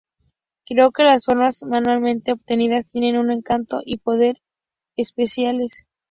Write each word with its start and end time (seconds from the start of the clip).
Creo 0.65 0.91
que 0.91 1.03
las 1.03 1.25
formas 1.25 1.61
manualmente 1.63 2.31
obtenidas 2.31 2.87
tienen 2.89 3.17
un 3.19 3.29
encanto 3.29 3.81
y 3.85 3.97
poder 3.99 4.41
especiales. 4.97 5.85